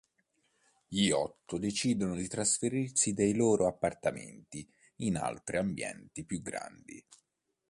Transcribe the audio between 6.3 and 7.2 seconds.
grandi.